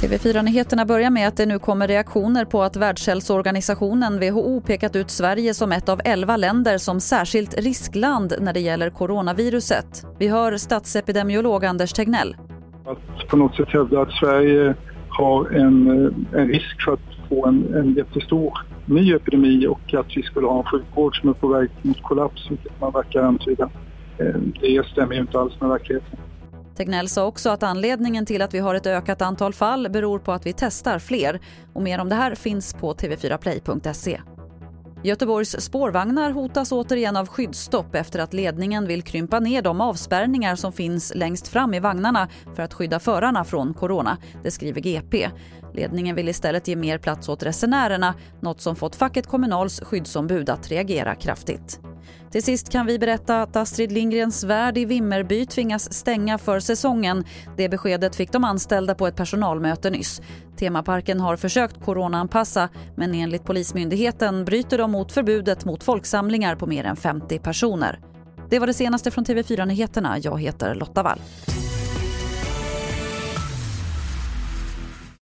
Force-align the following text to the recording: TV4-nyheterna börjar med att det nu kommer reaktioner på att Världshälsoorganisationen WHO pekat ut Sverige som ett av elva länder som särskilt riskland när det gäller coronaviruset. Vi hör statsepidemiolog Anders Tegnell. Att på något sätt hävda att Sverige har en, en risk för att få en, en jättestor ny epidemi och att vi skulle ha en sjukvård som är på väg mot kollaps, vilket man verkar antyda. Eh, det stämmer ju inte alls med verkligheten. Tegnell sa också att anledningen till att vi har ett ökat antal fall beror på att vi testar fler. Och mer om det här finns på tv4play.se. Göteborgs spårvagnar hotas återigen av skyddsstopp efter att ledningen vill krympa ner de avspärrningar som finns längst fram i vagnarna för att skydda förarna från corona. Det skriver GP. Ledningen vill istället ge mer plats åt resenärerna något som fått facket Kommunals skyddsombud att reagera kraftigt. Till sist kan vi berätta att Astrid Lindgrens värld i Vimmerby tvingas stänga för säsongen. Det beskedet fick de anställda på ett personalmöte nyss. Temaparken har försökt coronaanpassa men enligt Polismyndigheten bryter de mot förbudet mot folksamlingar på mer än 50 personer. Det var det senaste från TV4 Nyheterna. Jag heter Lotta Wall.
TV4-nyheterna 0.00 0.84
börjar 0.84 1.10
med 1.10 1.28
att 1.28 1.36
det 1.36 1.46
nu 1.46 1.58
kommer 1.58 1.88
reaktioner 1.88 2.44
på 2.44 2.62
att 2.62 2.76
Världshälsoorganisationen 2.76 4.20
WHO 4.20 4.60
pekat 4.60 4.96
ut 4.96 5.10
Sverige 5.10 5.54
som 5.54 5.72
ett 5.72 5.88
av 5.88 6.00
elva 6.04 6.36
länder 6.36 6.78
som 6.78 7.00
särskilt 7.00 7.54
riskland 7.58 8.34
när 8.40 8.52
det 8.52 8.60
gäller 8.60 8.90
coronaviruset. 8.90 10.06
Vi 10.18 10.28
hör 10.28 10.56
statsepidemiolog 10.56 11.64
Anders 11.64 11.92
Tegnell. 11.92 12.36
Att 12.86 13.28
på 13.28 13.36
något 13.36 13.56
sätt 13.56 13.68
hävda 13.68 14.00
att 14.00 14.12
Sverige 14.12 14.74
har 15.08 15.50
en, 15.50 15.88
en 16.32 16.48
risk 16.48 16.84
för 16.84 16.92
att 16.92 17.28
få 17.28 17.46
en, 17.46 17.74
en 17.74 17.94
jättestor 17.94 18.52
ny 18.84 19.12
epidemi 19.12 19.66
och 19.66 19.94
att 19.94 20.16
vi 20.16 20.22
skulle 20.22 20.46
ha 20.46 20.58
en 20.58 20.64
sjukvård 20.64 21.20
som 21.20 21.28
är 21.28 21.32
på 21.34 21.48
väg 21.48 21.68
mot 21.82 22.02
kollaps, 22.02 22.50
vilket 22.50 22.80
man 22.80 22.92
verkar 22.92 23.22
antyda. 23.22 23.70
Eh, 24.18 24.40
det 24.60 24.86
stämmer 24.86 25.14
ju 25.14 25.20
inte 25.20 25.40
alls 25.40 25.60
med 25.60 25.68
verkligheten. 25.68 26.18
Tegnell 26.80 27.08
sa 27.08 27.26
också 27.26 27.50
att 27.50 27.62
anledningen 27.62 28.26
till 28.26 28.42
att 28.42 28.54
vi 28.54 28.58
har 28.58 28.74
ett 28.74 28.86
ökat 28.86 29.22
antal 29.22 29.52
fall 29.52 29.88
beror 29.90 30.18
på 30.18 30.32
att 30.32 30.46
vi 30.46 30.52
testar 30.52 30.98
fler. 30.98 31.40
Och 31.72 31.82
mer 31.82 32.00
om 32.00 32.08
det 32.08 32.14
här 32.14 32.34
finns 32.34 32.74
på 32.74 32.94
tv4play.se. 32.94 34.20
Göteborgs 35.02 35.60
spårvagnar 35.60 36.30
hotas 36.30 36.72
återigen 36.72 37.16
av 37.16 37.28
skyddsstopp 37.28 37.94
efter 37.94 38.18
att 38.18 38.32
ledningen 38.32 38.86
vill 38.86 39.02
krympa 39.02 39.40
ner 39.40 39.62
de 39.62 39.80
avspärrningar 39.80 40.56
som 40.56 40.72
finns 40.72 41.12
längst 41.14 41.48
fram 41.48 41.74
i 41.74 41.80
vagnarna 41.80 42.28
för 42.54 42.62
att 42.62 42.74
skydda 42.74 42.98
förarna 42.98 43.44
från 43.44 43.74
corona. 43.74 44.18
Det 44.42 44.50
skriver 44.50 44.80
GP. 44.80 45.28
Ledningen 45.74 46.16
vill 46.16 46.28
istället 46.28 46.68
ge 46.68 46.76
mer 46.76 46.98
plats 46.98 47.28
åt 47.28 47.42
resenärerna 47.42 48.14
något 48.40 48.60
som 48.60 48.76
fått 48.76 48.96
facket 48.96 49.26
Kommunals 49.26 49.80
skyddsombud 49.80 50.50
att 50.50 50.68
reagera 50.68 51.14
kraftigt. 51.14 51.80
Till 52.30 52.42
sist 52.42 52.68
kan 52.68 52.86
vi 52.86 52.98
berätta 52.98 53.42
att 53.42 53.56
Astrid 53.56 53.92
Lindgrens 53.92 54.44
värld 54.44 54.78
i 54.78 54.84
Vimmerby 54.84 55.46
tvingas 55.46 55.92
stänga 55.92 56.38
för 56.38 56.60
säsongen. 56.60 57.24
Det 57.56 57.68
beskedet 57.68 58.16
fick 58.16 58.32
de 58.32 58.44
anställda 58.44 58.94
på 58.94 59.06
ett 59.06 59.16
personalmöte 59.16 59.90
nyss. 59.90 60.22
Temaparken 60.56 61.20
har 61.20 61.36
försökt 61.36 61.84
coronaanpassa 61.84 62.68
men 62.96 63.14
enligt 63.14 63.44
Polismyndigheten 63.44 64.44
bryter 64.44 64.78
de 64.78 64.90
mot 64.90 65.12
förbudet 65.12 65.64
mot 65.64 65.82
folksamlingar 65.82 66.56
på 66.56 66.66
mer 66.66 66.84
än 66.84 66.96
50 66.96 67.38
personer. 67.38 68.00
Det 68.50 68.58
var 68.58 68.66
det 68.66 68.74
senaste 68.74 69.10
från 69.10 69.24
TV4 69.24 69.66
Nyheterna. 69.66 70.18
Jag 70.18 70.40
heter 70.40 70.74
Lotta 70.74 71.02
Wall. 71.02 71.20